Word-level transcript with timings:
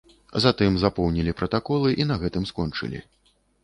Затым 0.45 0.79
запоўнілі 0.85 1.35
пратаколы 1.43 1.89
і 2.03 2.11
на 2.15 2.21
гэтым 2.27 2.43
скончылі. 2.55 3.09